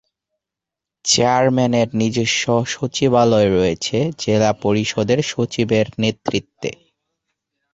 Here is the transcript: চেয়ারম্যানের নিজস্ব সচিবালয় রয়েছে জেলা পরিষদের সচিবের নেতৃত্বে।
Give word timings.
চেয়ারম্যানের 1.05 1.87
নিজস্ব 1.93 2.43
সচিবালয় 2.67 3.49
রয়েছে 3.49 3.97
জেলা 4.19 4.51
পরিষদের 4.63 5.19
সচিবের 5.23 5.87
নেতৃত্বে। 5.99 6.71